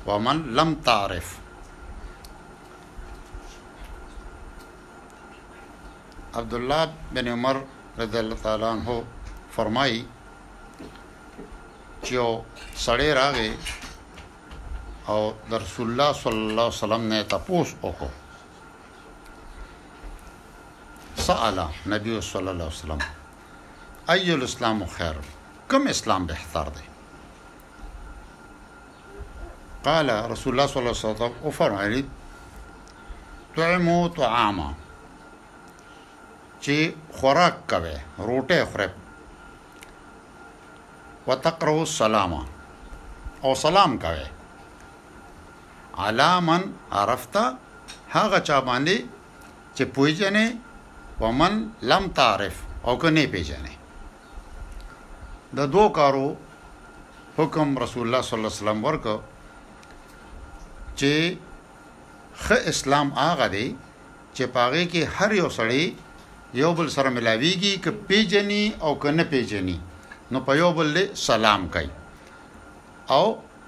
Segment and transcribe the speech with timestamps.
[0.05, 1.37] ومن لم تعرف
[6.35, 7.65] عبد الله بن عمر
[7.99, 9.03] رضي الله تعالى عنه
[9.57, 10.03] فرمائی
[12.09, 12.41] جو
[12.85, 13.49] سڑے راغے
[15.11, 18.09] او د رسول الله صلی الله علیه وسلم نه تاسو وکړو
[21.27, 21.59] سوال
[21.93, 22.99] نبی صلی الله علیه وسلم
[24.13, 25.17] اي الاسلام خير
[25.71, 26.81] کوم اسلام بهتر دی
[29.87, 32.03] قال رسول الله صلی الله علیه وسلم او فرمایلی
[33.55, 34.69] طعمو طعاما
[36.61, 37.97] چې خوراک کوي
[38.29, 38.87] روټه خوري
[41.27, 42.33] وتقرو السلام
[43.41, 44.25] او سلام کوي
[46.01, 47.45] علامن عرفتا
[48.13, 48.97] هغه چا باندې
[49.75, 50.47] چې پویجنې
[51.21, 51.53] ومن
[51.91, 52.55] لم تعرف
[52.87, 53.73] او کني پیجنې
[55.57, 56.27] د دوه کارو
[57.37, 59.15] حکم رسول الله صلی الله علیه وسلم ورکو
[60.99, 61.11] چې
[62.43, 63.67] خ اسلام هغه دی
[64.35, 65.85] چې پاغه کې هر یو سړی
[66.61, 69.77] یو بل سره ملاویږي ک پیجنی او ک نه پیجنی
[70.31, 71.89] نو په یو بل سلام کوي
[73.15, 73.25] او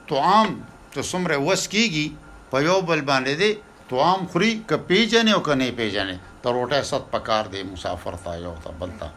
[0.09, 0.50] طعام
[0.95, 2.06] ته څومره وس کیږي
[2.51, 3.51] په یو بل باندې دی
[3.89, 8.31] توام خوري ک پیژنې او ک نه پیژنې تر وټه ست پکار دی مسافر تا
[8.45, 9.07] یو ته بلتا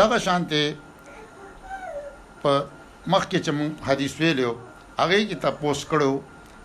[0.00, 0.62] دغه شانته
[2.42, 2.52] په
[3.12, 4.50] مخکې چې مون حدیث ویلو
[5.00, 6.12] هغه کې تاسو کړو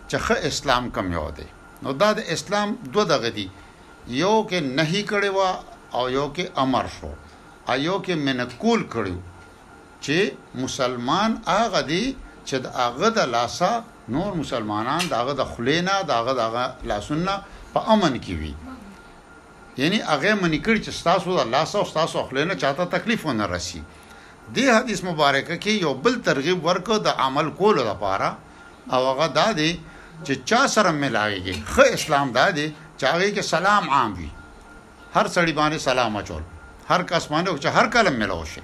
[0.08, 1.46] چې خه اسلام کم یو دی
[1.86, 3.46] نو دا د اسلام دوه دغه دی
[4.22, 5.50] یو کې نه کړي وا
[5.98, 7.10] او یو کې امر شو
[7.72, 9.16] ایو کې منکول کړو
[10.04, 10.18] چې
[10.64, 12.04] مسلمان هغه دی
[12.48, 13.72] چې د هغه د لاسا
[14.14, 16.44] نور مسلمانان داغه د خلینا داغه د
[16.90, 17.34] لاسونه
[17.74, 18.54] په امن کې وي
[19.80, 23.80] یعنی هغه منی کړ چې تاسو د لاسا او تاسو خلینا چاته تکلیف ونه رسی
[24.54, 28.28] د حدیث مبارکه کې یو بل ترغیب ورکو د عمل کولو لپاره
[28.92, 29.70] او هغه دا دی
[30.26, 32.66] چې چا سره ملایږي خو اسلام دا دی
[32.98, 34.30] چې هغه کې سلام عام وي
[35.16, 36.42] هر سړی باندې سلام اچول
[36.90, 38.62] هر کس باندې چې هر کلم ملو شي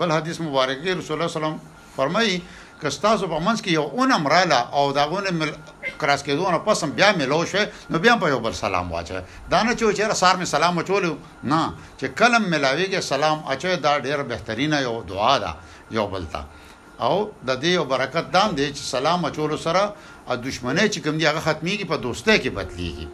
[0.00, 1.58] بل حدیث مبارکه رسول الله صلی الله علیه وسلم
[1.96, 2.36] فرمایي
[2.84, 5.52] کستازو په منځ کې یو اونم رااله او دا غونه مل
[6.00, 9.16] کراس کېدو نه پسم بیا ملو شوه نو بیا په یو بل سلام واچه
[9.52, 11.12] دا نه چې چیرې سار می سلام اچولو
[11.52, 11.60] نه
[11.98, 15.52] چې کلم ملاویږي سلام اچو دا ډیر بهترینه یو دعا ده
[15.98, 16.42] یو بلتا
[17.06, 19.82] او د دې یو برکت دام دی چې سلام اچولو سره
[20.28, 23.06] د دشمنی چې کوم دی هغه ختميږي په دوستۍ کې بدليږي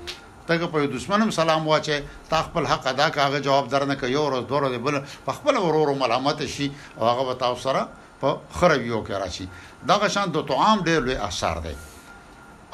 [0.50, 1.96] تګه په دشمنم سلام واچي
[2.30, 4.96] تا خپل حق ادا کاغه جواب درنه کوي او ورځ دوره بل
[5.38, 6.66] خپل ورور ملامت شي
[6.98, 7.82] او هغه به تاسو سره
[8.20, 9.46] په خرویو کې راشي
[9.88, 11.74] دا غشان د توام ډېر لوی اثر دی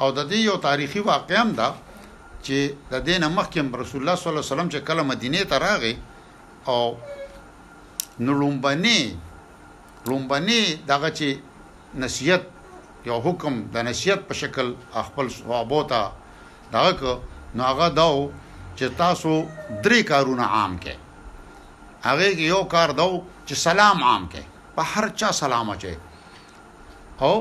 [0.01, 1.69] او د دې یو تاریخي واقع هم ده
[2.45, 2.57] چې
[2.93, 5.93] د دین مخکې رسول الله صلی الله علیه وسلم چې کله مدینه ته راغی
[6.71, 6.81] او
[8.25, 8.99] نو لومبني
[10.09, 11.27] لومبني دغه چې
[12.03, 12.43] نصیحت
[13.09, 14.67] یو حکم د نصیحت په شکل
[15.07, 16.01] خپل صحابو ته
[16.71, 17.15] داګه
[17.55, 18.19] نو هغه داو
[18.75, 19.31] چې تاسو
[19.83, 23.11] درې کارونه عام کې هغه یو کار داو
[23.47, 24.43] چې سلام عام کې
[24.77, 25.97] په هر چا سلام اچي
[27.21, 27.33] او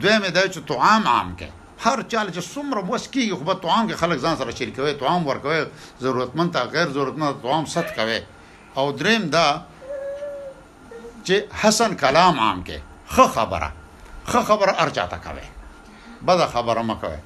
[0.00, 1.48] دوی مې دا چې طعام عام کې
[1.84, 5.58] هر چا چې څومره مسکی خو په طعام کې خلک ځان سره شریکوي طعام ورکوي
[6.06, 8.20] ضرورتمند ته غیر ضرورتمند طعام صد کوي
[8.82, 9.46] او دریم دا
[9.82, 12.78] چې حسن کلام عام کې
[13.16, 13.72] خ خبره
[14.32, 15.46] خ خبره ارچاته کوي
[16.30, 17.18] بد خبره مکوي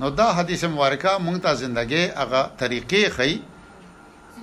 [0.00, 3.42] نو دا حدیث مبارکه مونږ ته زندګي هغه طریقې خي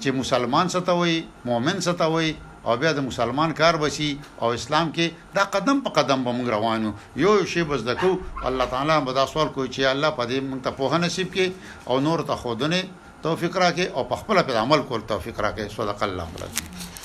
[0.01, 2.35] چې مسلمان ستوي مؤمن ستوي
[2.68, 4.08] او بیا د مسلمان کار بشي
[4.44, 6.92] او اسلام کې دا قدم په قدم به موږ روانو
[7.25, 8.10] یو شی بس دکو
[8.50, 11.46] الله تعالی به دا سوال کوي چې الله په دې موږ ته په نصیب کې
[11.90, 12.81] او نور ته خودنه
[13.30, 16.96] توفیق راکې او په خپل په عمل کول توفیق راکې صدق الله العظیم